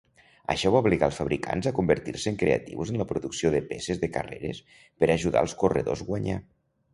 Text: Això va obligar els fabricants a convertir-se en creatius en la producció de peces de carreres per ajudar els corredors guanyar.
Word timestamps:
Això 0.51 0.69
va 0.75 0.79
obligar 0.83 1.09
els 1.11 1.17
fabricants 1.19 1.67
a 1.71 1.73
convertir-se 1.79 2.31
en 2.35 2.39
creatius 2.43 2.93
en 2.93 2.97
la 3.03 3.07
producció 3.11 3.53
de 3.57 3.61
peces 3.75 4.01
de 4.05 4.11
carreres 4.17 4.63
per 5.05 5.11
ajudar 5.19 5.45
els 5.47 5.55
corredors 5.63 6.05
guanyar. 6.11 6.41